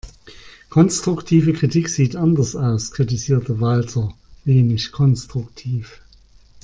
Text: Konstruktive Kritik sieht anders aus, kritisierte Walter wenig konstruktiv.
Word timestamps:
Konstruktive 0.71 1.53
Kritik 1.53 1.87
sieht 1.87 2.15
anders 2.15 2.55
aus, 2.55 2.89
kritisierte 2.91 3.59
Walter 3.61 4.11
wenig 4.45 4.91
konstruktiv. 4.91 6.01